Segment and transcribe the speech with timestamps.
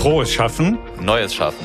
[0.00, 0.78] Frohes Schaffen.
[1.02, 1.62] Neues Schaffen.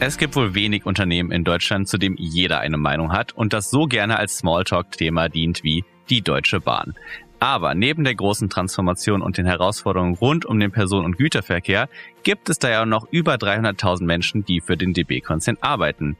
[0.00, 3.68] Es gibt wohl wenig Unternehmen in Deutschland, zu dem jeder eine Meinung hat und das
[3.68, 6.94] so gerne als Smalltalk-Thema dient wie die Deutsche Bahn.
[7.38, 11.90] Aber neben der großen Transformation und den Herausforderungen rund um den Personen- und Güterverkehr
[12.22, 16.16] gibt es da ja noch über 300.000 Menschen, die für den DB-Konzern arbeiten.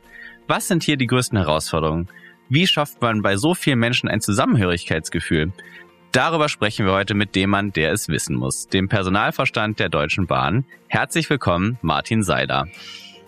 [0.47, 2.11] Was sind hier die größten Herausforderungen?
[2.51, 5.53] Wie schafft man bei so vielen Menschen ein Zusammenhörigkeitsgefühl?
[6.19, 10.27] Darüber sprechen wir heute mit dem Mann, der es wissen muss, dem Personalverstand der Deutschen
[10.27, 10.65] Bahn.
[10.89, 12.67] Herzlich willkommen, Martin Seider.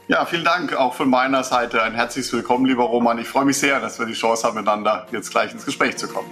[0.09, 1.85] Ja, vielen Dank auch von meiner Seite.
[1.85, 3.21] Ein herzliches Willkommen, lieber Roman.
[3.21, 6.09] Ich freue mich sehr, dass wir die Chance haben, miteinander jetzt gleich ins Gespräch zu
[6.09, 6.27] kommen.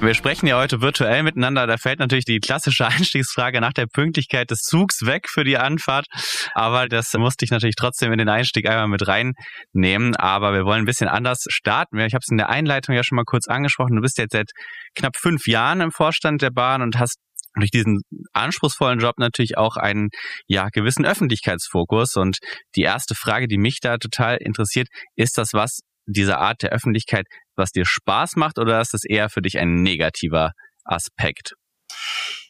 [0.00, 1.66] Wir sprechen ja heute virtuell miteinander.
[1.66, 6.06] Da fällt natürlich die klassische Einstiegsfrage nach der Pünktlichkeit des Zugs weg für die Anfahrt.
[6.54, 10.14] Aber das musste ich natürlich trotzdem in den Einstieg einmal mit reinnehmen.
[10.14, 11.98] Aber wir wollen ein bisschen anders starten.
[11.98, 13.96] Ich habe es in der Einleitung ja schon mal kurz angesprochen.
[13.96, 14.52] Du bist jetzt seit
[14.94, 17.18] knapp fünf Jahren im Vorstand der Bahn und hast
[17.56, 18.02] durch diesen
[18.32, 20.10] anspruchsvollen Job natürlich auch einen
[20.46, 22.38] ja gewissen Öffentlichkeitsfokus und
[22.76, 27.26] die erste Frage, die mich da total interessiert, ist das was diese Art der Öffentlichkeit,
[27.58, 30.52] was dir Spaß macht oder ist das eher für dich ein negativer
[30.84, 31.54] Aspekt?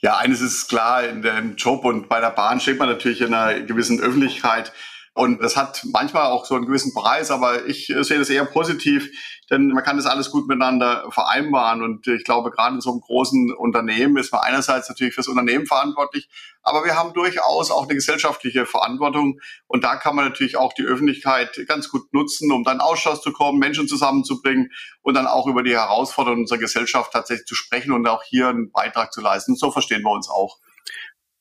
[0.00, 3.34] Ja, eines ist klar, in dem Job und bei der Bahn steht man natürlich in
[3.34, 4.72] einer gewissen Öffentlichkeit.
[5.18, 9.10] Und das hat manchmal auch so einen gewissen Preis, aber ich sehe das eher positiv,
[9.50, 11.82] denn man kann das alles gut miteinander vereinbaren.
[11.82, 15.66] Und ich glaube, gerade in so einem großen Unternehmen ist man einerseits natürlich fürs Unternehmen
[15.66, 16.28] verantwortlich,
[16.62, 19.40] aber wir haben durchaus auch eine gesellschaftliche Verantwortung.
[19.66, 23.32] Und da kann man natürlich auch die Öffentlichkeit ganz gut nutzen, um dann Ausschuss zu
[23.32, 24.70] kommen, Menschen zusammenzubringen
[25.02, 28.70] und dann auch über die Herausforderungen unserer Gesellschaft tatsächlich zu sprechen und auch hier einen
[28.70, 29.56] Beitrag zu leisten.
[29.56, 30.58] So verstehen wir uns auch.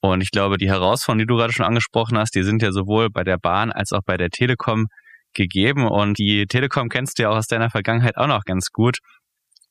[0.02, 3.10] Und ich glaube, die Herausforderungen, die du gerade schon angesprochen hast, die sind ja sowohl
[3.10, 4.86] bei der Bahn als auch bei der Telekom
[5.34, 5.88] gegeben.
[5.88, 8.98] Und die Telekom kennst du ja auch aus deiner Vergangenheit auch noch ganz gut.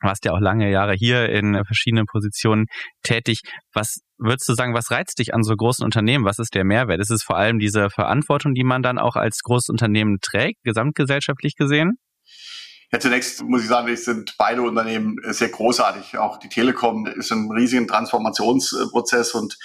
[0.03, 2.67] Warst ja auch lange Jahre hier in verschiedenen Positionen
[3.03, 3.41] tätig.
[3.73, 6.25] Was würdest du sagen, was reizt dich an so großen Unternehmen?
[6.25, 7.01] Was ist der Mehrwert?
[7.01, 11.55] Ist es vor allem diese Verantwortung, die man dann auch als großes Unternehmen trägt, gesamtgesellschaftlich
[11.57, 11.93] gesehen?
[12.93, 16.19] Ja, zunächst muss ich sagen, sind beide Unternehmen sehr großartig.
[16.19, 19.57] Auch die Telekom ist ein riesigen Transformationsprozess und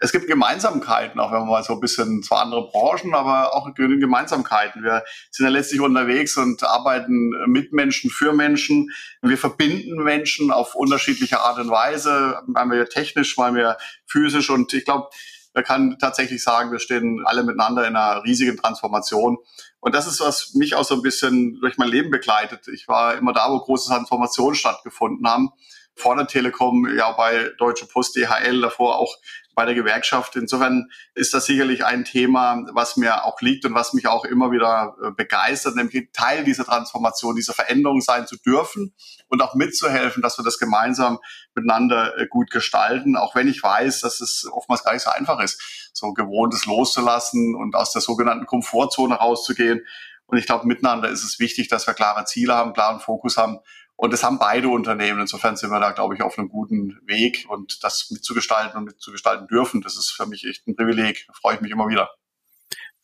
[0.00, 3.74] es gibt Gemeinsamkeiten, auch wenn man mal so ein bisschen zwar andere Branchen, aber auch
[3.74, 4.82] Gemeinsamkeiten.
[4.82, 8.90] Wir sind ja letztlich unterwegs und arbeiten mit Menschen, für Menschen.
[9.22, 13.76] Wir verbinden Menschen auf unterschiedliche Art und Weise, einmal technisch, mal
[14.06, 14.50] physisch.
[14.50, 15.08] Und ich glaube,
[15.54, 19.38] man kann tatsächlich sagen, wir stehen alle miteinander in einer riesigen Transformation.
[19.80, 22.68] Und das ist, was mich auch so ein bisschen durch mein Leben begleitet.
[22.68, 25.50] Ich war immer da, wo große Transformationen stattgefunden haben
[25.98, 29.16] vor der Telekom, ja bei Deutsche Post, DHL, davor auch
[29.58, 30.36] bei der Gewerkschaft.
[30.36, 34.52] Insofern ist das sicherlich ein Thema, was mir auch liegt und was mich auch immer
[34.52, 38.94] wieder äh, begeistert, nämlich Teil dieser Transformation, dieser Veränderung sein zu dürfen
[39.26, 41.18] und auch mitzuhelfen, dass wir das gemeinsam
[41.56, 45.40] miteinander äh, gut gestalten, auch wenn ich weiß, dass es oftmals gar nicht so einfach
[45.40, 49.84] ist, so Gewohntes loszulassen und aus der sogenannten Komfortzone rauszugehen.
[50.26, 53.58] Und ich glaube, miteinander ist es wichtig, dass wir klare Ziele haben, klaren Fokus haben
[53.98, 55.20] und das haben beide Unternehmen.
[55.20, 59.48] Insofern sind wir da, glaube ich, auf einem guten Weg und das mitzugestalten und mitzugestalten
[59.48, 61.24] dürfen, das ist für mich echt ein Privileg.
[61.26, 62.08] Da freue ich mich immer wieder.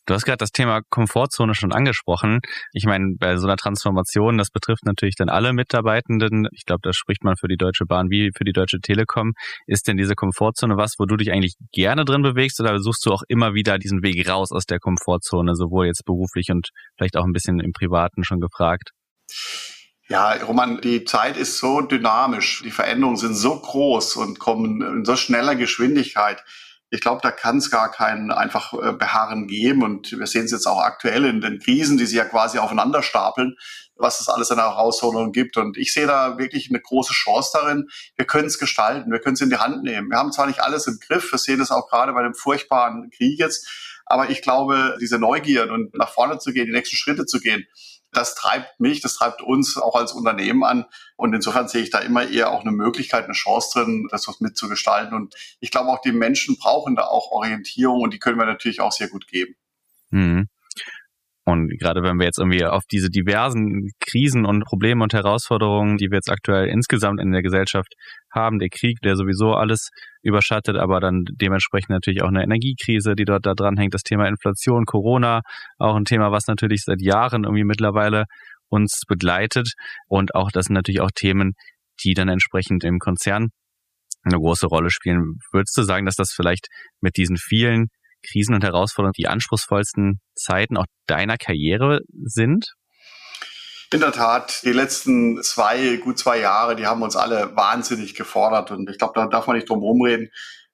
[0.06, 2.40] Du hast gerade das Thema Komfortzone schon angesprochen.
[2.72, 6.46] Ich meine, bei so einer Transformation, das betrifft natürlich dann alle Mitarbeitenden.
[6.52, 9.32] Ich glaube, da spricht man für die Deutsche Bahn wie für die Deutsche Telekom.
[9.66, 13.10] Ist denn diese Komfortzone was, wo du dich eigentlich gerne drin bewegst oder suchst du
[13.10, 17.24] auch immer wieder diesen Weg raus aus der Komfortzone, sowohl jetzt beruflich und vielleicht auch
[17.24, 18.90] ein bisschen im Privaten schon gefragt?
[20.08, 25.04] Ja, Roman, die Zeit ist so dynamisch, die Veränderungen sind so groß und kommen in
[25.06, 26.44] so schneller Geschwindigkeit.
[26.90, 29.82] Ich glaube, da kann es gar kein einfach äh, Beharren geben.
[29.82, 33.02] Und wir sehen es jetzt auch aktuell in den Krisen, die sich ja quasi aufeinander
[33.02, 33.56] stapeln,
[33.96, 35.56] was es alles an Herausforderungen gibt.
[35.56, 37.88] Und ich sehe da wirklich eine große Chance darin.
[38.16, 40.10] Wir können es gestalten, wir können es in die Hand nehmen.
[40.10, 43.10] Wir haben zwar nicht alles im Griff, wir sehen es auch gerade bei dem furchtbaren
[43.10, 43.66] Krieg jetzt,
[44.06, 47.66] aber ich glaube, diese Neugier und nach vorne zu gehen, die nächsten Schritte zu gehen,
[48.16, 50.86] das treibt mich, das treibt uns auch als Unternehmen an.
[51.16, 54.40] Und insofern sehe ich da immer eher auch eine Möglichkeit, eine Chance drin, das was
[54.40, 55.14] mitzugestalten.
[55.14, 58.80] Und ich glaube auch, die Menschen brauchen da auch Orientierung und die können wir natürlich
[58.80, 59.54] auch sehr gut geben.
[60.10, 60.48] Mhm.
[61.46, 66.10] Und gerade wenn wir jetzt irgendwie auf diese diversen Krisen und Probleme und Herausforderungen, die
[66.10, 67.92] wir jetzt aktuell insgesamt in der Gesellschaft
[68.32, 69.90] haben, der Krieg, der sowieso alles
[70.22, 74.26] überschattet, aber dann dementsprechend natürlich auch eine Energiekrise, die dort da dran hängt, das Thema
[74.26, 75.42] Inflation, Corona,
[75.78, 78.24] auch ein Thema, was natürlich seit Jahren irgendwie mittlerweile
[78.70, 79.72] uns begleitet.
[80.08, 81.52] Und auch das sind natürlich auch Themen,
[82.02, 83.50] die dann entsprechend im Konzern
[84.22, 85.38] eine große Rolle spielen.
[85.52, 86.68] Würdest du sagen, dass das vielleicht
[87.02, 87.88] mit diesen vielen
[88.28, 92.74] Krisen und Herausforderungen die anspruchsvollsten Zeiten auch deiner Karriere sind?
[93.92, 98.70] In der Tat, die letzten zwei, gut zwei Jahre, die haben uns alle wahnsinnig gefordert.
[98.70, 100.30] Und ich glaube, da darf man nicht drum rumreden,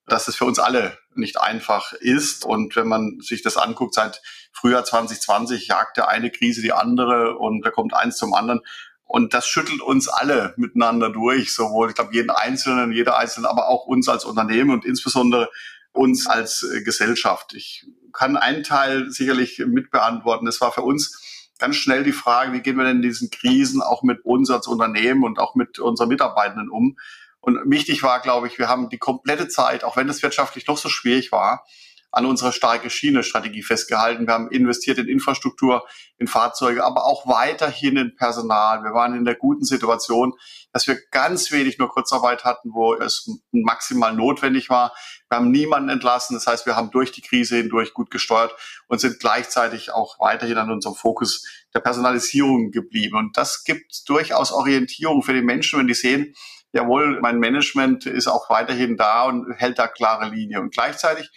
[0.06, 2.44] dass es für uns alle nicht einfach ist.
[2.44, 7.36] Und wenn man sich das anguckt, seit Frühjahr 2020 jagt der eine Krise die andere
[7.36, 8.60] und da kommt eins zum anderen.
[9.04, 13.68] Und das schüttelt uns alle miteinander durch, sowohl, ich glaube, jeden Einzelnen, jeder Einzelne, aber
[13.68, 15.50] auch uns als Unternehmen und insbesondere
[15.92, 17.54] uns als äh, Gesellschaft.
[17.54, 20.46] Ich kann einen Teil sicherlich mitbeantworten.
[20.48, 23.82] Es war für uns ganz schnell die Frage, wie gehen wir denn in diesen Krisen
[23.82, 26.96] auch mit uns als Unternehmen und auch mit unseren Mitarbeitenden um?
[27.40, 30.76] Und wichtig war, glaube ich, wir haben die komplette Zeit, auch wenn es wirtschaftlich noch
[30.76, 31.64] so schwierig war,
[32.12, 34.26] an unserer starke Schiene-Strategie festgehalten.
[34.26, 35.86] Wir haben investiert in Infrastruktur,
[36.18, 38.82] in Fahrzeuge, aber auch weiterhin in Personal.
[38.82, 40.34] Wir waren in der guten Situation,
[40.72, 44.92] dass wir ganz wenig nur Kurzarbeit hatten, wo es maximal notwendig war.
[45.28, 46.34] Wir haben niemanden entlassen.
[46.34, 48.54] Das heißt, wir haben durch die Krise hindurch gut gesteuert
[48.88, 53.16] und sind gleichzeitig auch weiterhin an unserem Fokus der Personalisierung geblieben.
[53.16, 56.34] Und das gibt durchaus Orientierung für die Menschen, wenn die sehen,
[56.72, 60.60] jawohl, mein Management ist auch weiterhin da und hält da klare Linie.
[60.60, 61.30] Und gleichzeitig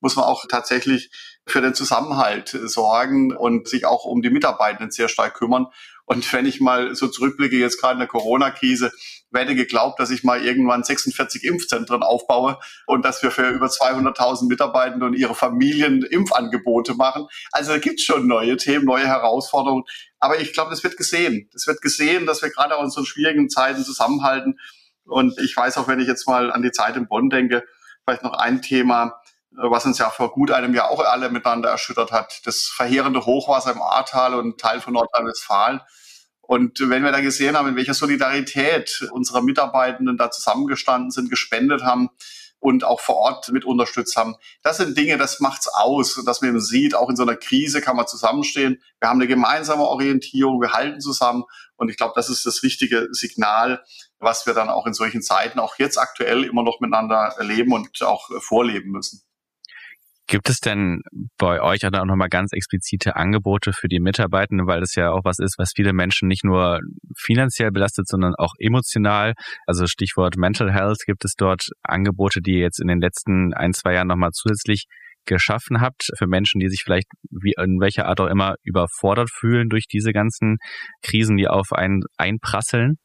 [0.00, 1.10] muss man auch tatsächlich
[1.46, 5.66] für den Zusammenhalt sorgen und sich auch um die Mitarbeitenden sehr stark kümmern.
[6.04, 8.92] Und wenn ich mal so zurückblicke, jetzt gerade in der Corona-Krise,
[9.30, 14.48] werde geglaubt, dass ich mal irgendwann 46 Impfzentren aufbaue und dass wir für über 200.000
[14.48, 17.26] Mitarbeitende und ihre Familien Impfangebote machen.
[17.52, 19.84] Also da gibt es schon neue Themen, neue Herausforderungen.
[20.18, 21.50] Aber ich glaube, das wird gesehen.
[21.52, 24.58] Das wird gesehen, dass wir gerade auch in so schwierigen Zeiten zusammenhalten.
[25.04, 27.64] Und ich weiß auch, wenn ich jetzt mal an die Zeit in Bonn denke,
[28.04, 32.12] vielleicht noch ein Thema, was uns ja vor gut einem Jahr auch alle miteinander erschüttert
[32.12, 32.40] hat.
[32.44, 35.80] Das verheerende Hochwasser im Ahrtal und Teil von Nordrhein-Westfalen.
[36.40, 41.82] Und wenn wir da gesehen haben, in welcher Solidarität unsere Mitarbeitenden da zusammengestanden sind, gespendet
[41.82, 42.08] haben
[42.58, 46.50] und auch vor Ort mit unterstützt haben, das sind Dinge, das macht's aus, dass man
[46.50, 48.82] eben sieht, auch in so einer Krise kann man zusammenstehen.
[48.98, 51.44] Wir haben eine gemeinsame Orientierung, wir halten zusammen.
[51.76, 53.84] Und ich glaube, das ist das richtige Signal,
[54.18, 58.02] was wir dann auch in solchen Zeiten, auch jetzt aktuell immer noch miteinander erleben und
[58.02, 59.27] auch vorleben müssen.
[60.30, 61.00] Gibt es denn
[61.38, 65.38] bei euch auch nochmal ganz explizite Angebote für die Mitarbeitenden, weil das ja auch was
[65.38, 66.80] ist, was viele Menschen nicht nur
[67.16, 69.32] finanziell belastet, sondern auch emotional?
[69.66, 73.72] Also Stichwort Mental Health, gibt es dort Angebote, die ihr jetzt in den letzten ein,
[73.72, 74.84] zwei Jahren nochmal zusätzlich
[75.24, 79.70] geschaffen habt für Menschen, die sich vielleicht wie in welcher Art auch immer überfordert fühlen
[79.70, 80.58] durch diese ganzen
[81.02, 82.98] Krisen, die auf einen einprasseln?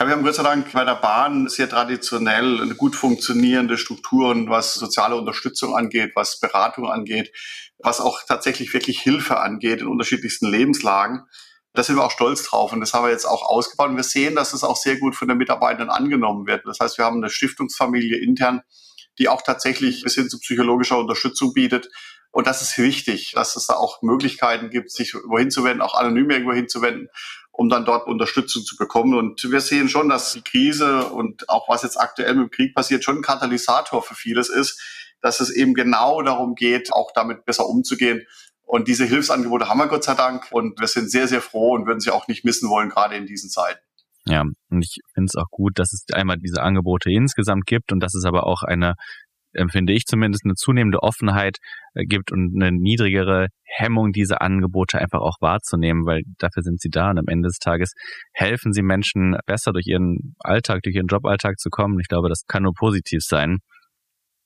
[0.00, 4.48] Ja, wir haben Gott sei Dank bei der Bahn sehr traditionell eine gut funktionierende Strukturen,
[4.48, 7.32] was soziale Unterstützung angeht, was Beratung angeht,
[7.78, 11.24] was auch tatsächlich wirklich Hilfe angeht in unterschiedlichsten Lebenslagen.
[11.72, 13.88] Da sind wir auch stolz drauf und das haben wir jetzt auch ausgebaut.
[13.88, 16.64] Und wir sehen, dass es auch sehr gut von den Mitarbeitern angenommen wird.
[16.64, 18.62] Das heißt, wir haben eine Stiftungsfamilie intern,
[19.18, 21.88] die auch tatsächlich bis hin zu psychologischer Unterstützung bietet.
[22.30, 25.94] Und das ist wichtig, dass es da auch Möglichkeiten gibt, sich wohin zu wenden, auch
[25.94, 27.08] anonym irgendwo hinzuwenden
[27.58, 29.18] um dann dort Unterstützung zu bekommen.
[29.18, 32.72] Und wir sehen schon, dass die Krise und auch was jetzt aktuell mit dem Krieg
[32.72, 34.80] passiert, schon ein Katalysator für vieles ist,
[35.20, 38.24] dass es eben genau darum geht, auch damit besser umzugehen.
[38.62, 41.88] Und diese Hilfsangebote haben wir Gott sei Dank und wir sind sehr, sehr froh und
[41.88, 43.80] würden sie auch nicht missen wollen, gerade in diesen Zeiten.
[44.24, 47.98] Ja, und ich finde es auch gut, dass es einmal diese Angebote insgesamt gibt und
[47.98, 48.94] dass es aber auch eine
[49.58, 51.58] empfinde ich zumindest, eine zunehmende Offenheit
[51.94, 56.88] äh, gibt und eine niedrigere Hemmung, diese Angebote einfach auch wahrzunehmen, weil dafür sind sie
[56.90, 57.92] da und am Ende des Tages
[58.32, 61.98] helfen sie Menschen besser durch ihren Alltag, durch ihren Joballtag zu kommen.
[62.00, 63.58] Ich glaube, das kann nur positiv sein.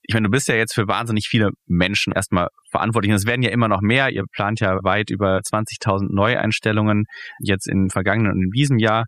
[0.05, 3.13] Ich meine, du bist ja jetzt für wahnsinnig viele Menschen erstmal verantwortlich.
[3.13, 4.11] Und es werden ja immer noch mehr.
[4.11, 7.05] Ihr plant ja weit über 20.000 Neueinstellungen
[7.39, 9.05] jetzt im vergangenen und in diesem Jahr.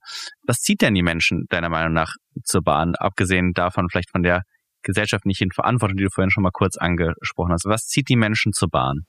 [0.46, 2.12] Was zieht denn die Menschen deiner Meinung nach
[2.44, 2.94] zur Bahn?
[2.94, 4.42] Abgesehen davon vielleicht von der
[4.84, 7.64] gesellschaftlichen Verantwortung, die du vorhin schon mal kurz angesprochen hast.
[7.64, 9.06] Was zieht die Menschen zur Bahn?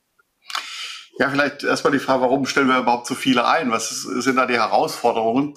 [1.18, 3.72] Ja, vielleicht erstmal die Frage, warum stellen wir überhaupt so viele ein?
[3.72, 5.54] Was sind da die Herausforderungen?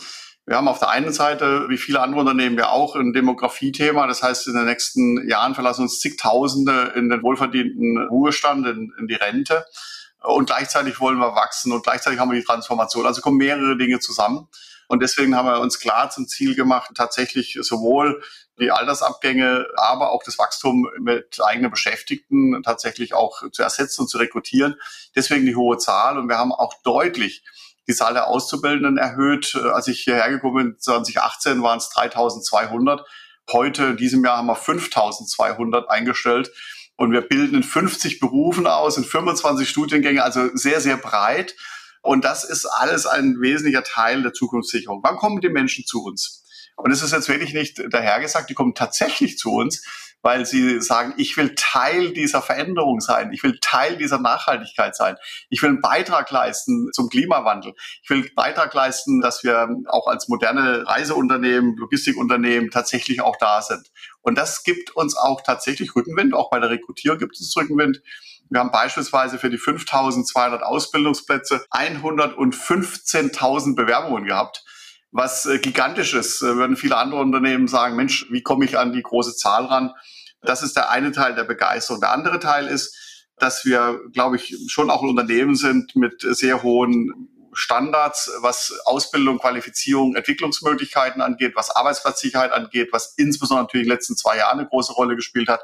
[0.47, 4.07] Wir haben auf der einen Seite, wie viele andere Unternehmen ja auch, ein Demografiethema.
[4.07, 9.09] Das heißt, in den nächsten Jahren verlassen uns zigtausende in den wohlverdienten Ruhestand, in, in
[9.09, 9.67] die Rente.
[10.23, 13.05] Und gleichzeitig wollen wir wachsen und gleichzeitig haben wir die Transformation.
[13.05, 14.49] Also kommen mehrere Dinge zusammen.
[14.89, 18.23] Und deswegen haben wir uns klar zum Ziel gemacht, tatsächlich sowohl
[18.59, 24.19] die Altersabgänge, aber auch das Wachstum mit eigenen Beschäftigten tatsächlich auch zu ersetzen und zu
[24.19, 24.75] rekrutieren.
[25.15, 26.19] Deswegen die hohe Zahl.
[26.19, 27.45] Und wir haben auch deutlich
[27.87, 29.55] die Zahl der Auszubildenden erhöht.
[29.55, 33.07] Als ich hierher gekommen bin, 2018 waren es 3200.
[33.53, 36.51] Heute, in diesem Jahr, haben wir 5200 eingestellt.
[36.97, 41.55] Und wir bilden in 50 Berufen aus, in 25 Studiengänge, also sehr, sehr breit.
[42.09, 45.03] Und das ist alles ein wesentlicher Teil der Zukunftssicherung.
[45.03, 46.43] Wann kommen die Menschen zu uns?
[46.75, 49.85] Und es ist jetzt wirklich nicht dahergesagt, die kommen tatsächlich zu uns,
[50.23, 55.17] weil sie sagen, ich will Teil dieser Veränderung sein, ich will Teil dieser Nachhaltigkeit sein,
[55.49, 60.07] ich will einen Beitrag leisten zum Klimawandel, ich will einen Beitrag leisten, dass wir auch
[60.07, 63.91] als moderne Reiseunternehmen, Logistikunternehmen tatsächlich auch da sind.
[64.21, 68.03] Und das gibt uns auch tatsächlich Rückenwind, auch bei der Rekrutierung gibt es Rückenwind.
[68.51, 74.65] Wir haben beispielsweise für die 5200 Ausbildungsplätze 115.000 Bewerbungen gehabt
[75.11, 76.43] was äh, gigantisch ist.
[76.43, 79.93] Äh, würden viele andere Unternehmen sagen, Mensch, wie komme ich an die große Zahl ran?
[80.43, 82.01] Das ist der eine Teil der Begeisterung.
[82.01, 82.97] Der andere Teil ist,
[83.37, 89.39] dass wir, glaube ich, schon auch ein Unternehmen sind mit sehr hohen Standards, was Ausbildung,
[89.39, 94.69] Qualifizierung, Entwicklungsmöglichkeiten angeht, was Arbeitsplatzsicherheit angeht, was insbesondere natürlich in den letzten zwei Jahren eine
[94.69, 95.63] große Rolle gespielt hat.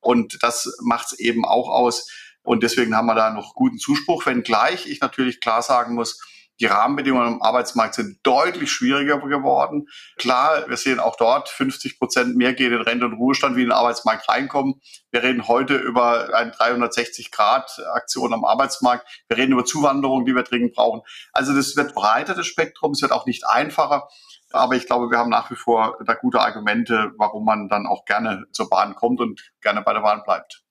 [0.00, 2.10] Und das macht es eben auch aus.
[2.42, 6.20] Und deswegen haben wir da noch guten Zuspruch, wenngleich ich natürlich klar sagen muss,
[6.60, 9.88] die Rahmenbedingungen am Arbeitsmarkt sind deutlich schwieriger geworden.
[10.16, 13.68] Klar, wir sehen auch dort 50 Prozent mehr gehen in Rente und Ruhestand, wie in
[13.68, 14.80] den Arbeitsmarkt reinkommen.
[15.10, 19.06] Wir reden heute über eine 360-Grad-Aktion am Arbeitsmarkt.
[19.28, 21.02] Wir reden über Zuwanderung, die wir dringend brauchen.
[21.32, 22.92] Also das wird breiter, das Spektrum.
[22.92, 24.08] Es wird auch nicht einfacher.
[24.52, 28.04] Aber ich glaube, wir haben nach wie vor da gute Argumente, warum man dann auch
[28.04, 30.64] gerne zur Bahn kommt und gerne bei der Bahn bleibt.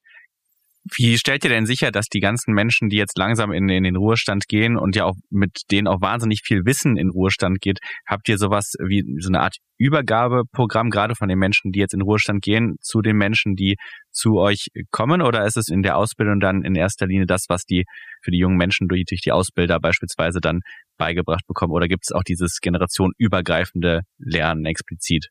[0.98, 3.96] Wie stellt ihr denn sicher, dass die ganzen Menschen, die jetzt langsam in, in den
[3.96, 8.28] Ruhestand gehen und ja auch mit denen auch wahnsinnig viel Wissen in Ruhestand geht, habt
[8.28, 12.42] ihr sowas wie so eine Art Übergabeprogramm, gerade von den Menschen, die jetzt in Ruhestand
[12.42, 13.78] gehen, zu den Menschen, die
[14.12, 15.22] zu euch kommen?
[15.22, 17.86] Oder ist es in der Ausbildung dann in erster Linie das, was die
[18.22, 20.60] für die jungen Menschen durch, durch die Ausbilder beispielsweise dann
[20.98, 21.72] beigebracht bekommen?
[21.72, 25.30] Oder gibt es auch dieses generationenübergreifende Lernen explizit?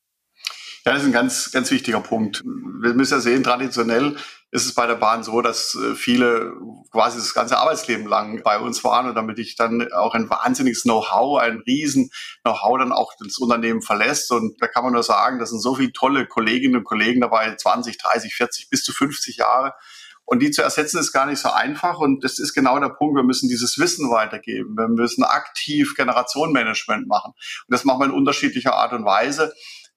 [0.84, 2.42] Ja, das ist ein ganz, ganz wichtiger Punkt.
[2.44, 4.16] Wir müssen ja sehen, traditionell
[4.50, 6.54] ist es bei der Bahn so, dass äh, viele
[6.90, 10.82] quasi das ganze Arbeitsleben lang bei uns waren und damit ich dann auch ein wahnsinniges
[10.82, 12.10] Know-how, ein riesen
[12.42, 14.30] Know-how dann auch das Unternehmen verlässt.
[14.32, 17.54] Und da kann man nur sagen, das sind so viele tolle Kolleginnen und Kollegen dabei,
[17.54, 19.72] 20, 30, 40 bis zu 50 Jahre.
[20.24, 21.98] Und die zu ersetzen ist gar nicht so einfach.
[21.98, 23.16] Und das ist genau der Punkt.
[23.16, 24.76] Wir müssen dieses Wissen weitergeben.
[24.76, 27.32] Wir müssen aktiv Generationenmanagement machen.
[27.32, 29.52] Und das machen wir in unterschiedlicher Art und Weise.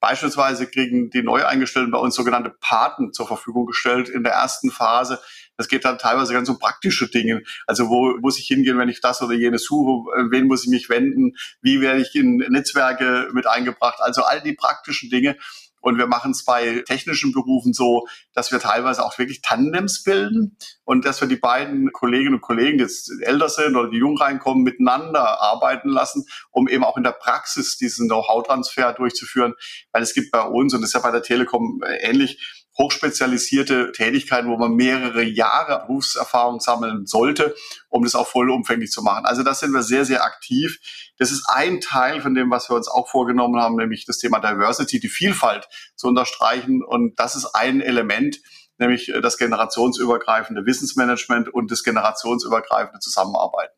[0.06, 5.20] Beispielsweise kriegen die Neueingestellten bei uns sogenannte Paten zur Verfügung gestellt in der ersten Phase.
[5.58, 7.42] Das geht dann teilweise ganz um praktische Dinge.
[7.66, 10.12] Also wo muss ich hingehen, wenn ich das oder jenes suche?
[10.30, 11.36] Wen muss ich mich wenden?
[11.64, 14.00] Wie werde ich in Netzwerke mit eingebracht?
[14.00, 15.38] Also all die praktischen Dinge.
[15.86, 20.58] Und wir machen es bei technischen Berufen so, dass wir teilweise auch wirklich Tandems bilden
[20.84, 24.18] und dass wir die beiden Kolleginnen und Kollegen, die jetzt älter sind oder die jung
[24.18, 29.54] reinkommen, miteinander arbeiten lassen, um eben auch in der Praxis diesen Know-how-Transfer durchzuführen.
[29.92, 34.50] Weil es gibt bei uns, und das ist ja bei der Telekom ähnlich, hochspezialisierte Tätigkeiten,
[34.50, 37.56] wo man mehrere Jahre Berufserfahrung sammeln sollte,
[37.90, 39.26] um das auch vollumfänglich zu machen.
[39.26, 40.80] Also das sind wir sehr, sehr aktiv.
[41.18, 44.40] Das ist ein Teil von dem, was wir uns auch vorgenommen haben, nämlich das Thema
[44.40, 46.84] Diversity, die Vielfalt zu unterstreichen.
[46.84, 48.40] Und das ist ein Element,
[48.78, 53.74] nämlich das generationsübergreifende Wissensmanagement und das generationsübergreifende Zusammenarbeiten.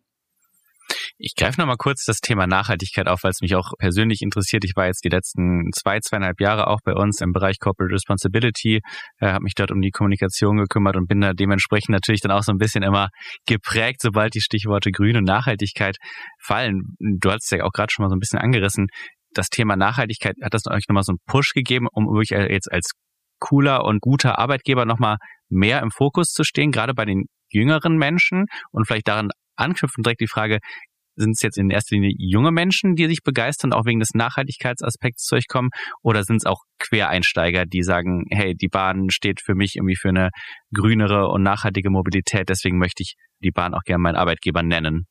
[1.20, 4.64] Ich greife nochmal kurz das Thema Nachhaltigkeit auf, weil es mich auch persönlich interessiert.
[4.64, 8.82] Ich war jetzt die letzten zwei, zweieinhalb Jahre auch bei uns im Bereich Corporate Responsibility,
[9.20, 12.44] äh, habe mich dort um die Kommunikation gekümmert und bin da dementsprechend natürlich dann auch
[12.44, 13.10] so ein bisschen immer
[13.48, 15.98] geprägt, sobald die Stichworte Grün und Nachhaltigkeit
[16.40, 16.96] fallen.
[17.00, 18.86] Du hast es ja auch gerade schon mal so ein bisschen angerissen.
[19.34, 22.92] Das Thema Nachhaltigkeit, hat das euch nochmal so einen Push gegeben, um wirklich jetzt als
[23.40, 25.18] cooler und guter Arbeitgeber nochmal
[25.50, 30.22] mehr im Fokus zu stehen, gerade bei den jüngeren Menschen und vielleicht daran anknüpfen direkt
[30.22, 30.60] die Frage,
[31.18, 35.24] sind es jetzt in erster Linie junge Menschen, die sich begeistern, auch wegen des Nachhaltigkeitsaspekts
[35.24, 35.70] zu euch kommen?
[36.02, 40.10] Oder sind es auch Quereinsteiger, die sagen, hey, die Bahn steht für mich irgendwie für
[40.10, 40.30] eine
[40.74, 45.06] grünere und nachhaltige Mobilität, deswegen möchte ich die Bahn auch gerne meinen Arbeitgeber nennen?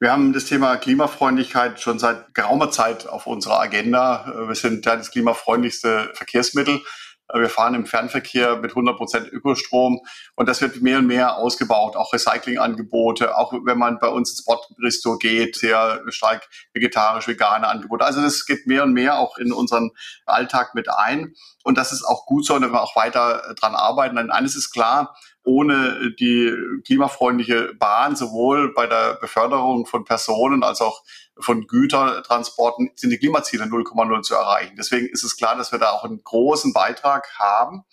[0.00, 4.26] Wir haben das Thema Klimafreundlichkeit schon seit geraumer Zeit auf unserer Agenda.
[4.48, 6.82] Wir sind ja das klimafreundlichste Verkehrsmittel.
[7.32, 10.00] Wir fahren im Fernverkehr mit 100 Prozent Ökostrom
[10.34, 14.44] und das wird mehr und mehr ausgebaut, auch Recyclingangebote, auch wenn man bei uns ins
[14.44, 18.04] Bordbistro geht, sehr stark vegetarisch, vegane Angebote.
[18.04, 19.90] Also das geht mehr und mehr auch in unseren
[20.26, 24.16] Alltag mit ein und das ist auch gut so, wenn wir auch weiter dran arbeiten.
[24.16, 26.54] Denn eines ist klar, ohne die
[26.86, 31.02] klimafreundliche Bahn sowohl bei der Beförderung von Personen als auch
[31.38, 34.76] von Gütertransporten sind die Klimaziele 0,0 zu erreichen.
[34.76, 37.84] Deswegen ist es klar, dass wir da auch einen großen Beitrag haben.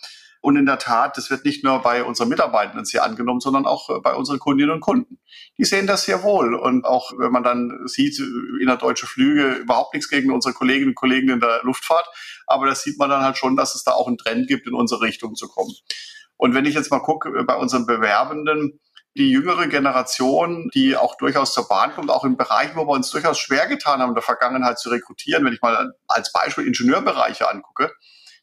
[0.44, 4.02] Und in der Tat, das wird nicht nur bei unseren Mitarbeitenden sehr angenommen, sondern auch
[4.02, 5.20] bei unseren Kundinnen und Kunden.
[5.60, 6.56] Die sehen das sehr wohl.
[6.56, 8.20] Und auch wenn man dann sieht,
[8.60, 12.08] innerdeutsche Flüge, überhaupt nichts gegen unsere Kolleginnen und Kollegen in der Luftfahrt.
[12.48, 14.74] Aber das sieht man dann halt schon, dass es da auch einen Trend gibt, in
[14.74, 15.74] unsere Richtung zu kommen.
[16.38, 18.80] Und wenn ich jetzt mal gucke bei unseren Bewerbenden,
[19.18, 23.10] die jüngere Generation, die auch durchaus zur Bahn kommt, auch in Bereichen, wo wir uns
[23.10, 27.50] durchaus schwer getan haben, in der Vergangenheit zu rekrutieren, wenn ich mal als Beispiel Ingenieurbereiche
[27.50, 27.92] angucke,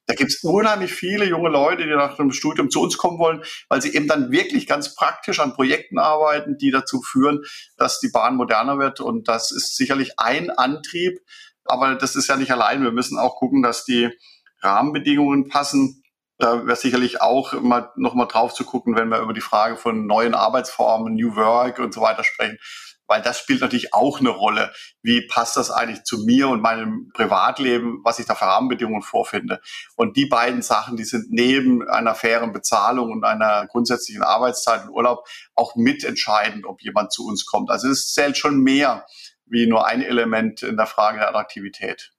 [0.08, 3.44] Da gibt es unheimlich viele junge Leute, die nach dem Studium zu uns kommen wollen,
[3.68, 7.42] weil sie eben dann wirklich ganz praktisch an Projekten arbeiten, die dazu führen,
[7.76, 9.00] dass die Bahn moderner wird.
[9.00, 11.20] Und das ist sicherlich ein Antrieb.
[11.66, 12.82] Aber das ist ja nicht allein.
[12.82, 14.08] Wir müssen auch gucken, dass die
[14.62, 16.02] Rahmenbedingungen passen.
[16.38, 19.76] Da wäre sicherlich auch mal noch mal drauf zu gucken, wenn wir über die Frage
[19.76, 22.58] von neuen Arbeitsformen, New Work und so weiter sprechen
[23.08, 24.72] weil das spielt natürlich auch eine Rolle.
[25.02, 29.60] Wie passt das eigentlich zu mir und meinem Privatleben, was ich da für Rahmenbedingungen vorfinde?
[29.96, 34.90] Und die beiden Sachen, die sind neben einer fairen Bezahlung und einer grundsätzlichen Arbeitszeit und
[34.90, 37.70] Urlaub auch mitentscheidend, ob jemand zu uns kommt.
[37.70, 39.06] Also es zählt schon mehr
[39.46, 42.12] wie nur ein Element in der Frage der Attraktivität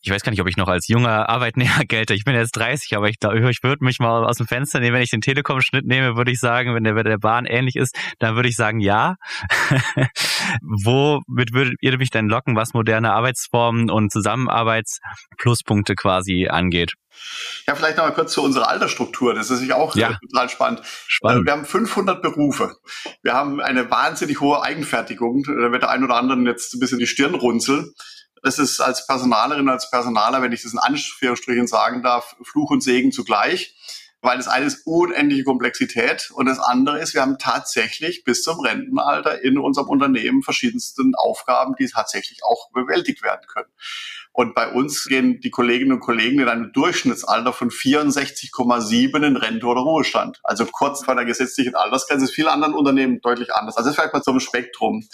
[0.00, 2.14] ich weiß gar nicht, ob ich noch als junger Arbeitnehmer gelte.
[2.14, 4.94] Ich bin jetzt 30, aber ich glaube, ich würde mich mal aus dem Fenster nehmen.
[4.94, 7.96] Wenn ich den Telekom-Schnitt nehme, würde ich sagen, wenn der bei der Bahn ähnlich ist,
[8.18, 9.16] dann würde ich sagen, ja.
[10.62, 16.94] Womit würdet ihr mich denn locken, was moderne Arbeitsformen und Zusammenarbeitspluspunkte quasi angeht?
[17.66, 19.34] Ja, vielleicht noch mal kurz zu unserer Altersstruktur.
[19.34, 20.18] Das ist sich auch ja.
[20.30, 20.82] total spannend.
[21.06, 21.46] spannend.
[21.46, 22.76] Wir haben 500 Berufe.
[23.22, 25.44] Wir haben eine wahnsinnig hohe Eigenfertigung.
[25.44, 27.92] Da wird der ein oder andere jetzt ein bisschen die Stirn runzeln
[28.42, 32.82] das ist als Personalerin, als Personaler, wenn ich das in Anführungsstrichen sagen darf, Fluch und
[32.82, 33.76] Segen zugleich.
[34.24, 38.60] Weil das eine ist unendliche Komplexität und das andere ist, wir haben tatsächlich bis zum
[38.60, 43.68] Rentenalter in unserem Unternehmen verschiedensten Aufgaben, die tatsächlich auch bewältigt werden können.
[44.30, 49.66] Und bei uns gehen die Kolleginnen und Kollegen in einem Durchschnittsalter von 64,7 in Rente
[49.66, 50.40] oder Ruhestand.
[50.44, 53.76] Also kurz vor der gesetzlichen Altersgrenze ist vielen anderen Unternehmen deutlich anders.
[53.76, 55.06] Also das vielleicht mal zum Spektrum.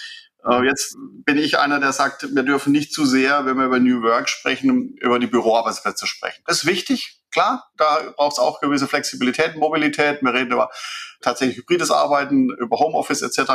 [0.44, 3.80] Äh, jetzt bin ich einer, der sagt, wir dürfen nicht zu sehr, wenn wir über
[3.80, 6.42] New Work sprechen, über die Büroarbeitsplätze sprechen.
[6.46, 7.70] Das ist wichtig, klar.
[7.76, 10.22] Da braucht es auch gewisse Flexibilität, Mobilität.
[10.22, 10.70] Wir reden über
[11.20, 13.50] tatsächlich hybrides Arbeiten, über Homeoffice etc.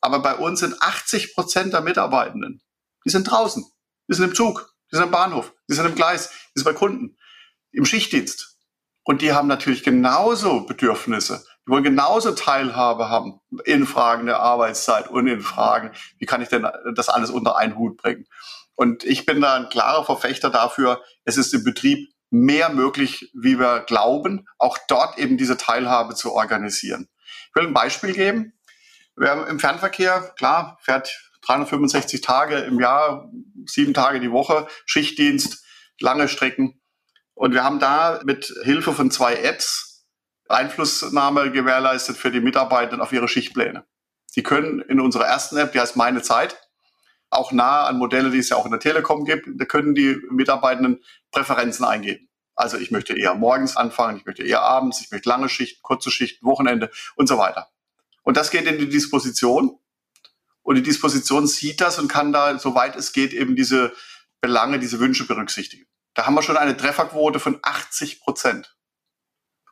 [0.00, 2.62] Aber bei uns sind 80 Prozent der Mitarbeitenden,
[3.04, 3.64] die sind draußen,
[4.08, 6.72] die sind im Zug, die sind im Bahnhof, die sind im Gleis, die sind bei
[6.72, 7.16] Kunden,
[7.72, 8.56] im Schichtdienst.
[9.02, 15.26] Und die haben natürlich genauso Bedürfnisse wollen genauso Teilhabe haben in Fragen der Arbeitszeit und
[15.26, 18.26] in Fragen, wie kann ich denn das alles unter einen Hut bringen.
[18.74, 23.58] Und ich bin da ein klarer Verfechter dafür, es ist im Betrieb mehr möglich, wie
[23.58, 27.08] wir glauben, auch dort eben diese Teilhabe zu organisieren.
[27.48, 28.52] Ich will ein Beispiel geben.
[29.16, 31.10] Wir haben im Fernverkehr, klar, fährt
[31.42, 33.30] 365 Tage im Jahr,
[33.66, 35.64] sieben Tage die Woche, Schichtdienst,
[35.98, 36.80] lange Strecken.
[37.34, 39.87] Und wir haben da mit Hilfe von zwei Apps
[40.48, 43.84] Einflussnahme gewährleistet für die Mitarbeiter auf ihre Schichtpläne.
[44.26, 46.58] Sie können in unserer ersten App, die heißt Meine Zeit,
[47.30, 50.16] auch nah an Modelle, die es ja auch in der Telekom gibt, da können die
[50.30, 52.28] Mitarbeitenden Präferenzen eingeben.
[52.54, 56.10] Also ich möchte eher morgens anfangen, ich möchte eher abends, ich möchte lange Schichten, kurze
[56.10, 57.68] Schichten, Wochenende und so weiter.
[58.22, 59.78] Und das geht in die Disposition.
[60.62, 63.92] Und die Disposition sieht das und kann da, soweit es geht, eben diese
[64.40, 65.86] Belange, diese Wünsche berücksichtigen.
[66.14, 68.76] Da haben wir schon eine Trefferquote von 80 Prozent.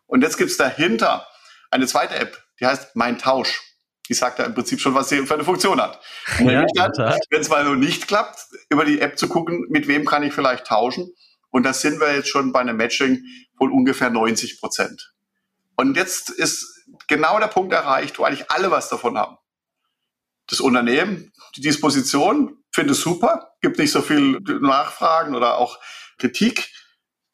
[0.07, 1.27] Und jetzt gibt's dahinter
[1.71, 3.62] eine zweite App, die heißt Mein Tausch.
[4.09, 6.01] Die sagt ja im Prinzip schon, was sie für eine Funktion hat.
[6.38, 6.64] Ja,
[7.31, 8.38] Wenn es mal so nicht klappt,
[8.69, 11.11] über die App zu gucken, mit wem kann ich vielleicht tauschen.
[11.51, 13.23] Und da sind wir jetzt schon bei einem Matching
[13.57, 15.12] von ungefähr 90 Prozent.
[15.77, 19.37] Und jetzt ist genau der Punkt erreicht, wo eigentlich alle was davon haben.
[20.47, 25.79] Das Unternehmen, die Disposition, finde es super, gibt nicht so viel Nachfragen oder auch
[26.19, 26.71] Kritik.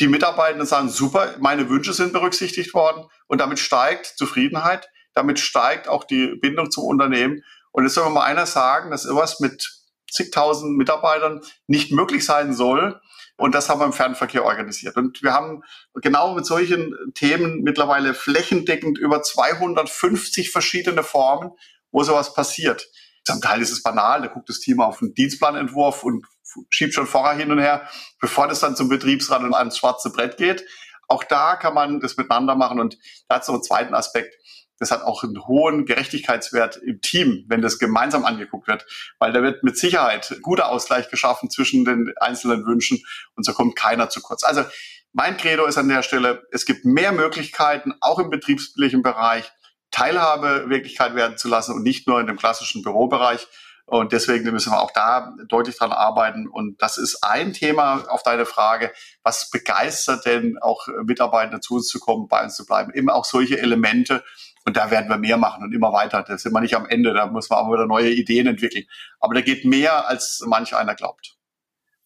[0.03, 5.87] Die Mitarbeitenden sagen, super, meine Wünsche sind berücksichtigt worden und damit steigt Zufriedenheit, damit steigt
[5.87, 7.45] auch die Bindung zum Unternehmen.
[7.71, 9.71] Und jetzt soll mal einer sagen, dass irgendwas mit
[10.11, 13.01] zigtausend Mitarbeitern nicht möglich sein soll.
[13.37, 14.97] Und das haben wir im Fernverkehr organisiert.
[14.97, 15.63] Und wir haben
[15.95, 21.53] genau mit solchen Themen mittlerweile flächendeckend über 250 verschiedene Formen,
[21.93, 22.89] wo sowas passiert.
[23.25, 26.27] Zum Teil ist es banal, da guckt das Team auf einen Dienstplanentwurf und
[26.71, 27.89] schiebt schon vorher hin und her,
[28.21, 30.65] bevor das dann zum Betriebsrat und ans schwarze Brett geht.
[31.09, 32.97] Auch da kann man das miteinander machen und
[33.29, 34.35] da hat es noch einen zweiten Aspekt.
[34.79, 38.85] Das hat auch einen hohen Gerechtigkeitswert im Team, wenn das gemeinsam angeguckt wird,
[39.19, 43.01] weil da wird mit Sicherheit guter Ausgleich geschaffen zwischen den einzelnen Wünschen
[43.37, 44.43] und so kommt keiner zu kurz.
[44.43, 44.65] Also
[45.13, 49.53] mein Credo ist an der Stelle, es gibt mehr Möglichkeiten, auch im betrieblichen Bereich,
[49.93, 53.47] Teilhabe Wirklichkeit werden zu lassen und nicht nur in dem klassischen Bürobereich.
[53.93, 56.49] Und deswegen müssen wir auch da deutlich dran arbeiten.
[56.49, 58.91] Und das ist ein Thema auf deine Frage.
[59.23, 62.91] Was begeistert denn auch Mitarbeiter zu uns zu kommen, bei uns zu bleiben?
[62.95, 64.25] Immer auch solche Elemente.
[64.65, 66.25] Und da werden wir mehr machen und immer weiter.
[66.27, 67.13] Da sind wir nicht am Ende.
[67.13, 68.87] Da muss man auch wieder neue Ideen entwickeln.
[69.21, 71.37] Aber da geht mehr, als manch einer glaubt.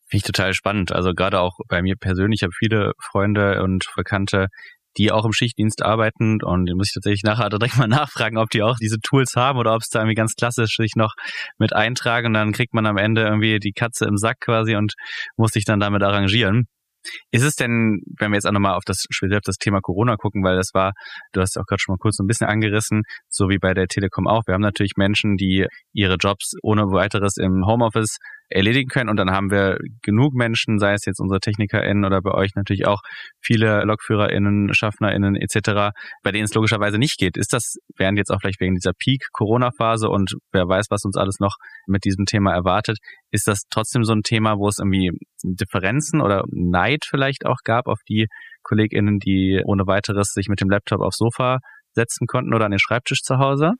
[0.08, 0.90] Finde ich total spannend.
[0.90, 4.48] Also gerade auch bei mir persönlich, ich habe viele Freunde und Bekannte,
[4.98, 6.42] die auch im Schichtdienst arbeiten.
[6.42, 9.58] Und den muss ich tatsächlich nachher direkt mal nachfragen, ob die auch diese Tools haben
[9.58, 11.14] oder ob es da irgendwie ganz klassisch sich noch
[11.58, 14.94] mit eintragen und dann kriegt man am Ende irgendwie die Katze im Sack quasi und
[15.36, 16.66] muss sich dann damit arrangieren.
[17.30, 20.16] Ist es denn, wenn wir jetzt auch nochmal auf das, speziell auf das Thema Corona
[20.16, 20.92] gucken, weil das war,
[21.32, 23.86] du hast auch gerade schon mal kurz so ein bisschen angerissen, so wie bei der
[23.86, 24.42] Telekom auch.
[24.46, 29.10] Wir haben natürlich Menschen, die ihre Jobs ohne weiteres im Homeoffice erledigen können.
[29.10, 32.86] Und dann haben wir genug Menschen, sei es jetzt unsere TechnikerInnen oder bei euch natürlich
[32.86, 33.00] auch
[33.40, 37.36] viele LokführerInnen, SchaffnerInnen etc., bei denen es logischerweise nicht geht.
[37.36, 41.38] Ist das, während jetzt auch vielleicht wegen dieser Peak-Corona-Phase und wer weiß, was uns alles
[41.40, 41.56] noch
[41.86, 42.98] mit diesem Thema erwartet,
[43.30, 45.10] ist das trotzdem so ein Thema, wo es irgendwie
[45.42, 48.26] Differenzen oder Neid vielleicht auch gab auf die
[48.62, 51.58] KollegInnen, die ohne weiteres sich mit dem Laptop aufs Sofa
[51.92, 53.72] setzen konnten oder an den Schreibtisch zu Hause?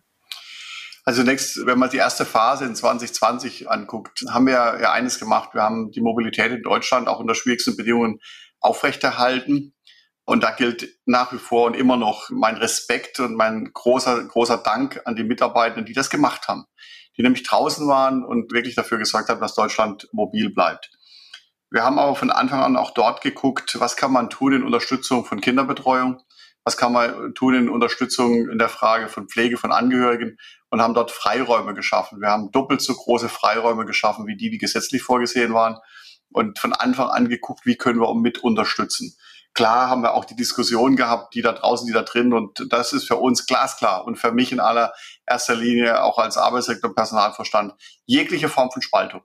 [1.09, 5.51] Also zunächst, wenn man die erste Phase in 2020 anguckt, haben wir ja eines gemacht.
[5.55, 8.19] Wir haben die Mobilität in Deutschland auch unter schwierigsten Bedingungen
[8.59, 9.73] aufrechterhalten.
[10.25, 14.59] Und da gilt nach wie vor und immer noch mein Respekt und mein großer, großer
[14.59, 16.65] Dank an die Mitarbeitenden, die das gemacht haben.
[17.17, 20.91] Die nämlich draußen waren und wirklich dafür gesorgt haben, dass Deutschland mobil bleibt.
[21.71, 25.25] Wir haben aber von Anfang an auch dort geguckt, was kann man tun in Unterstützung
[25.25, 26.21] von Kinderbetreuung,
[26.65, 30.37] was kann man tun in Unterstützung in der Frage von Pflege von Angehörigen
[30.71, 32.21] und haben dort Freiräume geschaffen.
[32.21, 35.79] Wir haben doppelt so große Freiräume geschaffen, wie die, die gesetzlich vorgesehen waren
[36.31, 39.17] und von Anfang an geguckt, wie können wir mit unterstützen.
[39.55, 42.93] Klar haben wir auch die Diskussion gehabt, die da draußen, die da drin und das
[42.93, 47.73] ist für uns glasklar und für mich in allererster Linie auch als Arbeitssektor Personalverstand
[48.05, 49.23] jegliche Form von Spaltung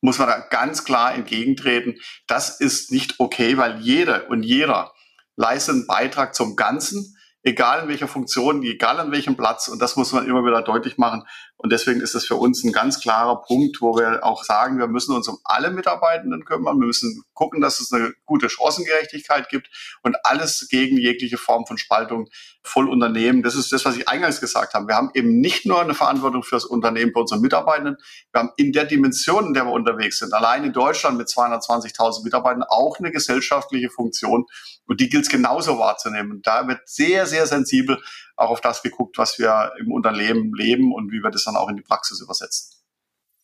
[0.00, 2.00] muss man da ganz klar entgegentreten.
[2.26, 4.92] Das ist nicht okay, weil jeder und jeder
[5.36, 9.68] leistet einen Beitrag zum Ganzen egal in welcher Funktion, egal an welchem Platz.
[9.68, 11.24] Und das muss man immer wieder deutlich machen.
[11.60, 14.86] Und deswegen ist das für uns ein ganz klarer Punkt, wo wir auch sagen, wir
[14.86, 16.78] müssen uns um alle Mitarbeitenden kümmern.
[16.78, 19.68] Wir müssen gucken, dass es eine gute Chancengerechtigkeit gibt
[20.04, 22.28] und alles gegen jegliche Form von Spaltung
[22.62, 23.42] voll unternehmen.
[23.42, 24.86] Das ist das, was ich eingangs gesagt habe.
[24.86, 27.96] Wir haben eben nicht nur eine Verantwortung für das Unternehmen, für unsere Mitarbeitenden.
[28.30, 32.22] Wir haben in der Dimension, in der wir unterwegs sind, allein in Deutschland mit 220.000
[32.22, 34.46] Mitarbeitern auch eine gesellschaftliche Funktion.
[34.86, 36.40] Und die gilt es genauso wahrzunehmen.
[36.42, 38.00] Da wird sehr, sehr sensibel
[38.38, 41.68] auch auf das geguckt, was wir im Unternehmen leben und wie wir das dann auch
[41.68, 42.78] in die Praxis übersetzen.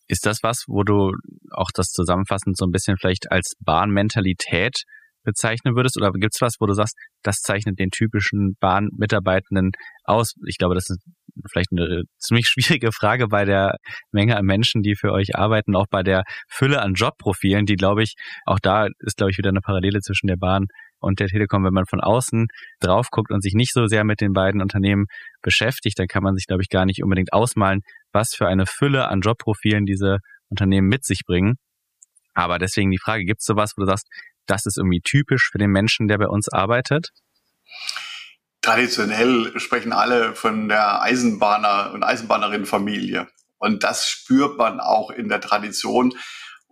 [0.07, 1.13] Ist das was, wo du
[1.51, 4.85] auch das zusammenfassend so ein bisschen vielleicht als Bahnmentalität
[5.25, 5.97] bezeichnen würdest?
[5.97, 9.73] Oder gibt es was, wo du sagst, das zeichnet den typischen Bahnmitarbeitenden
[10.05, 10.35] aus?
[10.47, 11.01] Ich glaube, das ist
[11.51, 13.77] vielleicht eine ziemlich schwierige Frage bei der
[14.13, 18.03] Menge an Menschen, die für euch arbeiten, auch bei der Fülle an Jobprofilen, die, glaube
[18.03, 20.67] ich, auch da ist, glaube ich, wieder eine Parallele zwischen der Bahn
[21.05, 22.49] und der Telekom, wenn man von außen
[22.81, 25.07] drauf guckt und sich nicht so sehr mit den beiden Unternehmen
[25.43, 29.09] beschäftigt, dann kann man sich, glaube ich, gar nicht unbedingt ausmalen, was für eine Fülle
[29.09, 31.55] an Jobprofilen diese Unternehmen mit sich bringen.
[32.35, 34.09] Aber deswegen die Frage, gibt es sowas, wo du sagst,
[34.47, 37.11] das ist irgendwie typisch für den Menschen, der bei uns arbeitet?
[38.61, 43.29] Traditionell sprechen alle von der Eisenbahner- und Eisenbahnerinnenfamilie.
[43.59, 46.15] Und das spürt man auch in der Tradition.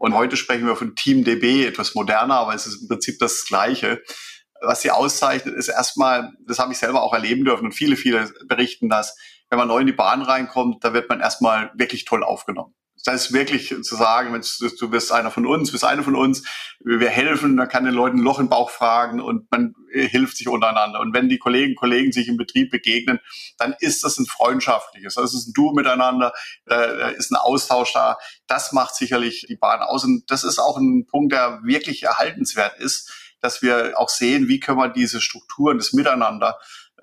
[0.02, 3.44] Und heute sprechen wir von Team DB, etwas moderner, aber es ist im Prinzip das
[3.46, 4.02] Gleiche.
[4.60, 8.28] Was sie auszeichnet, ist erstmal, das habe ich selber auch erleben dürfen und viele, viele
[8.48, 9.16] berichten das,
[9.48, 12.74] wenn man neu in die Bahn reinkommt, da wird man erstmal wirklich toll aufgenommen.
[13.04, 14.42] Das ist wirklich zu sagen, wenn
[14.78, 16.42] du bist einer von uns, bist eine von uns,
[16.80, 20.48] wir helfen, man kann den Leuten ein Loch im Bauch fragen und man hilft sich
[20.48, 21.00] untereinander.
[21.00, 23.18] Und wenn die Kollegen, Kollegen sich im Betrieb begegnen,
[23.58, 26.32] dann ist das ein freundschaftliches, das ist ein Du miteinander,
[26.66, 28.18] da ist ein Austausch da.
[28.46, 30.04] Das macht sicherlich die Bahn aus.
[30.04, 34.60] Und das ist auch ein Punkt, der wirklich erhaltenswert ist, dass wir auch sehen, wie
[34.60, 36.58] können wir diese Strukturen, das Miteinander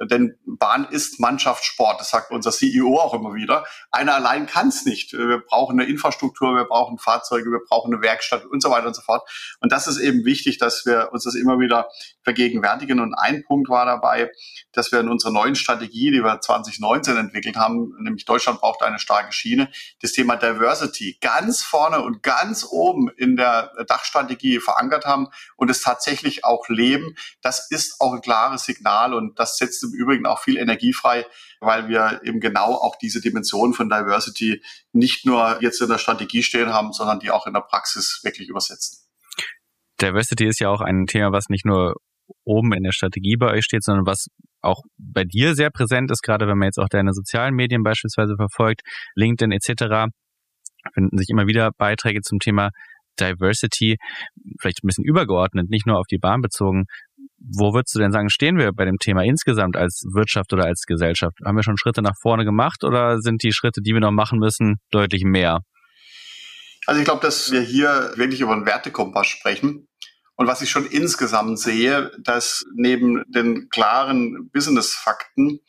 [0.06, 3.66] denn Bahn ist Mannschaftssport, das sagt unser CEO auch immer wieder.
[3.92, 5.14] Einer allein kann es nicht.
[5.14, 8.96] Wir brauchen eine Infrastruktur, wir brauchen Fahrzeuge, wir brauchen eine Werkstatt und so weiter und
[8.96, 9.28] so fort.
[9.60, 11.90] Und das ist eben wichtig, dass wir uns das immer wieder
[12.24, 13.00] vergegenwärtigen.
[13.00, 14.32] Und ein Punkt war dabei,
[14.72, 19.00] dass wir in unserer neuen Strategie, die wir 2019 entwickelt haben, nämlich Deutschland braucht eine
[19.00, 19.70] starke Schiene,
[20.02, 25.82] das Thema Diversity ganz vorne und ganz oben in der Dachstrategie verankert haben und es
[25.82, 27.16] tatsächlich auch leben.
[27.42, 31.26] Das ist auch ein klares Signal und das setzt im Übrigen auch viel Energie frei,
[31.60, 34.62] weil wir eben genau auch diese Dimension von Diversity
[34.94, 38.50] nicht nur jetzt in der Strategie stehen haben, sondern die auch in der Praxis wirklich
[38.50, 39.00] übersetzen.
[40.02, 41.96] Diversity ist ja auch ein Thema, was nicht nur
[42.44, 44.28] oben in der Strategie bei euch steht, sondern was
[44.62, 48.36] auch bei dir sehr präsent ist, gerade wenn man jetzt auch deine sozialen Medien beispielsweise
[48.36, 48.82] verfolgt,
[49.16, 50.12] LinkedIn etc.,
[50.94, 52.70] finden sich immer wieder Beiträge zum Thema
[53.20, 53.98] Diversity,
[54.60, 56.86] vielleicht ein bisschen übergeordnet, nicht nur auf die Bahn bezogen.
[57.40, 60.84] Wo würdest du denn sagen, stehen wir bei dem Thema insgesamt als Wirtschaft oder als
[60.86, 61.38] Gesellschaft?
[61.46, 64.40] Haben wir schon Schritte nach vorne gemacht oder sind die Schritte, die wir noch machen
[64.40, 65.62] müssen, deutlich mehr?
[66.86, 69.88] Also ich glaube, dass wir hier wirklich über einen Wertekompass sprechen.
[70.36, 75.60] Und was ich schon insgesamt sehe, dass neben den klaren Business-Fakten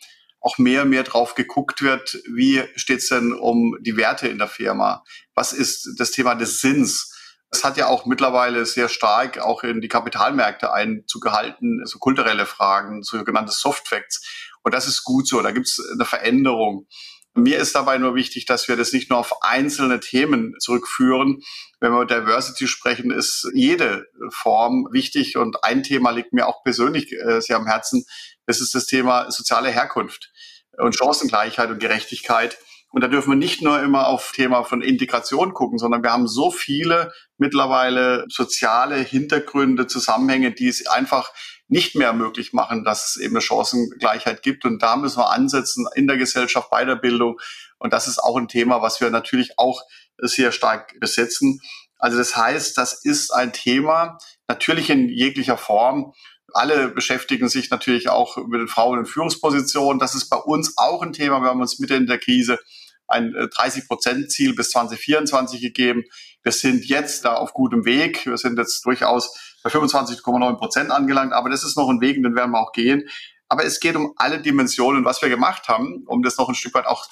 [0.40, 4.38] auch mehr und mehr drauf geguckt wird, wie steht es denn um die Werte in
[4.38, 5.04] der Firma?
[5.34, 7.12] Was ist das Thema des Sinns?
[7.50, 12.46] Es hat ja auch mittlerweile sehr stark auch in die Kapitalmärkte Einzug gehalten, so kulturelle
[12.46, 14.24] Fragen, sogenannte Soft Facts.
[14.62, 16.86] Und das ist gut so, da gibt es eine Veränderung.
[17.34, 21.42] Mir ist dabei nur wichtig, dass wir das nicht nur auf einzelne Themen zurückführen.
[21.78, 26.64] Wenn wir über Diversity sprechen, ist jede Form wichtig und ein Thema liegt mir auch
[26.64, 28.04] persönlich äh, sehr am Herzen.
[28.46, 30.32] Das ist das Thema soziale Herkunft
[30.76, 32.58] und Chancengleichheit und Gerechtigkeit.
[32.90, 36.26] Und da dürfen wir nicht nur immer auf Thema von Integration gucken, sondern wir haben
[36.26, 41.32] so viele mittlerweile soziale Hintergründe, Zusammenhänge, die es einfach
[41.68, 44.64] nicht mehr möglich machen, dass es eben eine Chancengleichheit gibt.
[44.64, 47.38] Und da müssen wir ansetzen in der Gesellschaft, bei der Bildung.
[47.78, 49.82] Und das ist auch ein Thema, was wir natürlich auch
[50.18, 51.60] sehr stark besetzen.
[51.96, 56.12] Also das heißt, das ist ein Thema, natürlich in jeglicher Form.
[56.54, 59.98] Alle beschäftigen sich natürlich auch mit den Frauen in Führungspositionen.
[59.98, 61.40] Das ist bei uns auch ein Thema.
[61.40, 62.58] Wir haben uns mitten in der Krise
[63.06, 66.04] ein 30-Prozent-Ziel bis 2024 gegeben.
[66.42, 68.24] Wir sind jetzt da auf gutem Weg.
[68.26, 72.34] Wir sind jetzt durchaus bei 25,9 Prozent angelangt, aber das ist noch ein Weg, den
[72.34, 73.08] werden wir auch gehen.
[73.48, 76.74] Aber es geht um alle Dimensionen, was wir gemacht haben, um das noch ein Stück
[76.74, 77.08] weit auch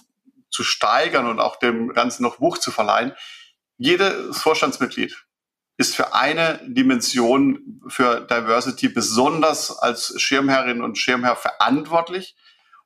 [0.51, 3.13] zu steigern und auch dem Ganzen noch Wucht zu verleihen.
[3.77, 5.25] Jedes Vorstandsmitglied
[5.79, 12.37] ist für eine Dimension für Diversity besonders als Schirmherrin und Schirmherr verantwortlich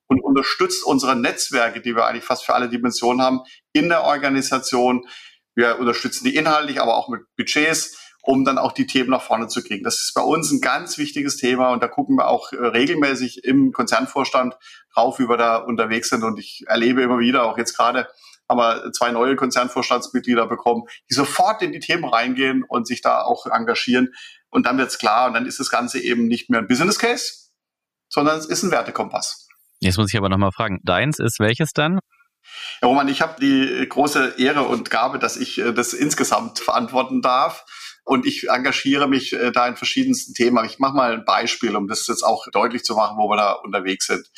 [0.07, 3.41] und unterstützt unsere Netzwerke, die wir eigentlich fast für alle Dimensionen haben,
[3.73, 5.07] in der Organisation.
[5.55, 9.49] Wir unterstützen die inhaltlich, aber auch mit Budgets um dann auch die Themen nach vorne
[9.49, 9.83] zu kriegen.
[9.83, 13.45] Das ist bei uns ein ganz wichtiges Thema und da gucken wir auch äh, regelmäßig
[13.45, 14.57] im Konzernvorstand
[14.95, 16.23] drauf, wie wir da unterwegs sind.
[16.23, 18.07] Und ich erlebe immer wieder, auch jetzt gerade
[18.53, 23.23] haben wir zwei neue Konzernvorstandsmitglieder bekommen, die sofort in die Themen reingehen und sich da
[23.23, 24.13] auch engagieren.
[24.51, 27.51] Und dann wird's klar und dann ist das Ganze eben nicht mehr ein Business Case,
[28.09, 29.49] sondern es ist ein Wertekompass.
[29.81, 31.99] Jetzt muss ich aber nochmal fragen, deins ist welches dann?
[32.81, 37.23] Ja, Roman, ich habe die große Ehre und Gabe, dass ich äh, das insgesamt verantworten
[37.23, 37.65] darf.
[38.05, 40.65] Und ich engagiere mich äh, da in verschiedensten Themen.
[40.65, 43.53] Ich mache mal ein Beispiel, um das jetzt auch deutlich zu machen, wo wir da
[43.53, 44.29] unterwegs sind.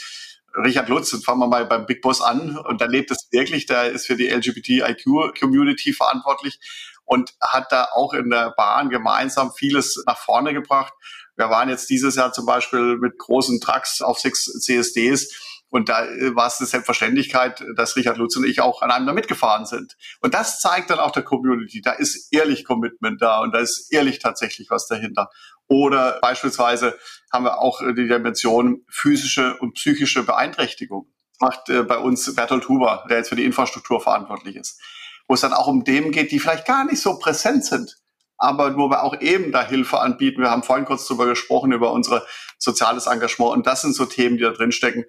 [0.55, 2.57] Richard Lutz, fangen wir mal beim Big Boss an.
[2.57, 6.61] Und da lebt es wirklich, der ist für die LGBTIQ-Community verantwortlich
[7.05, 10.93] und hat da auch in der Bahn gemeinsam vieles nach vorne gebracht.
[11.37, 16.07] Wir waren jetzt dieses Jahr zum Beispiel mit großen Trucks auf sechs CSDs und da
[16.07, 19.67] äh, war es eine Selbstverständlichkeit, dass Richard Lutz und ich auch an einem da mitgefahren
[19.67, 19.97] sind.
[20.21, 23.93] Und das zeigt dann auch der Community, da ist ehrlich Commitment da und da ist
[23.93, 25.31] ehrlich tatsächlich was dahinter.
[25.69, 26.99] Oder beispielsweise
[27.33, 31.13] haben wir auch die Dimension physische und psychische Beeinträchtigung.
[31.33, 34.81] Das macht äh, bei uns Bertolt Huber, der jetzt für die Infrastruktur verantwortlich ist.
[35.27, 37.97] Wo es dann auch um Themen geht, die vielleicht gar nicht so präsent sind
[38.37, 40.43] aber wo wir auch eben da Hilfe anbieten.
[40.43, 42.27] Wir haben vorhin kurz darüber gesprochen, über unser
[42.59, 43.53] soziales Engagement.
[43.53, 45.05] Und das sind so Themen, die da drinstecken,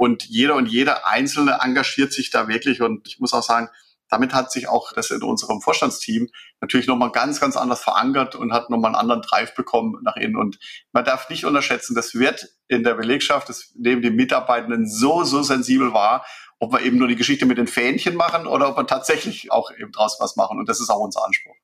[0.00, 2.80] und jeder und jeder Einzelne engagiert sich da wirklich.
[2.80, 3.68] Und ich muss auch sagen,
[4.10, 6.28] damit hat sich auch das in unserem Vorstandsteam
[6.60, 10.36] natürlich nochmal ganz, ganz anders verankert und hat nochmal einen anderen Drive bekommen nach innen.
[10.36, 10.58] Und
[10.92, 15.42] man darf nicht unterschätzen, das wird in der Belegschaft, das nehmen die Mitarbeitenden so, so
[15.42, 16.24] sensibel wahr,
[16.58, 19.70] ob wir eben nur die Geschichte mit den Fähnchen machen oder ob wir tatsächlich auch
[19.78, 20.58] eben draus was machen.
[20.58, 21.56] Und das ist auch unser Anspruch.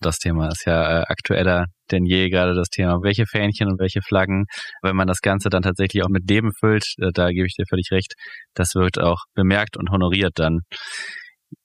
[0.00, 4.02] Das Thema ist ja äh, aktueller denn je, gerade das Thema, welche Fähnchen und welche
[4.02, 4.46] Flaggen.
[4.82, 7.64] Wenn man das Ganze dann tatsächlich auch mit Leben füllt, äh, da gebe ich dir
[7.68, 8.14] völlig recht,
[8.54, 10.60] das wird auch bemerkt und honoriert dann.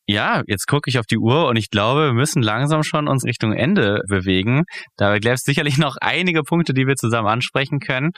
[0.07, 3.23] Ja, jetzt gucke ich auf die Uhr und ich glaube, wir müssen langsam schon uns
[3.23, 4.63] Richtung Ende bewegen.
[4.97, 8.09] Da gäbe es sicherlich noch einige Punkte, die wir zusammen ansprechen können.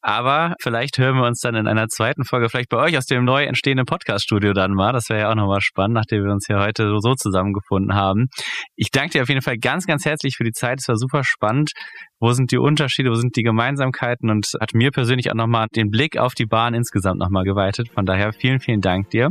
[0.00, 3.24] Aber vielleicht hören wir uns dann in einer zweiten Folge vielleicht bei euch aus dem
[3.24, 4.92] neu entstehenden Podcast-Studio dann mal.
[4.92, 8.26] Das wäre ja auch nochmal spannend, nachdem wir uns hier heute so zusammengefunden haben.
[8.74, 10.78] Ich danke dir auf jeden Fall ganz, ganz herzlich für die Zeit.
[10.80, 11.70] Es war super spannend.
[12.18, 13.10] Wo sind die Unterschiede?
[13.10, 14.30] Wo sind die Gemeinsamkeiten?
[14.30, 17.88] Und hat mir persönlich auch nochmal den Blick auf die Bahn insgesamt nochmal geweitet.
[17.92, 19.28] Von daher vielen, vielen Dank dir.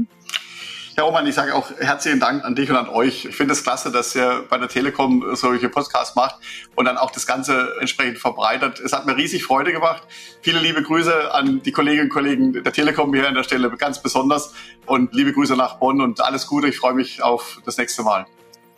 [0.97, 3.25] Ja, Roman, ich sage auch herzlichen Dank an dich und an euch.
[3.25, 6.37] Ich finde es klasse, dass ihr bei der Telekom solche Podcasts macht
[6.75, 8.79] und dann auch das Ganze entsprechend verbreitet.
[8.79, 10.03] Es hat mir riesig Freude gemacht.
[10.41, 14.01] Viele liebe Grüße an die Kolleginnen und Kollegen der Telekom hier an der Stelle ganz
[14.01, 14.53] besonders
[14.85, 16.69] und liebe Grüße nach Bonn und alles Gute.
[16.69, 18.25] Ich freue mich auf das nächste Mal.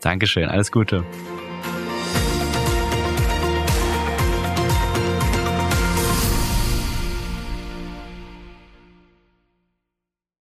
[0.01, 1.03] Dankeschön, alles Gute.